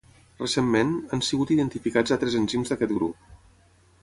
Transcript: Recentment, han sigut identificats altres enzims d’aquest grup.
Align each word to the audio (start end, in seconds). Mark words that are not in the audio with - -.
Recentment, 0.43 0.93
han 1.11 1.21
sigut 1.29 1.53
identificats 1.57 2.17
altres 2.17 2.39
enzims 2.41 2.73
d’aquest 2.73 2.97
grup. 3.01 3.33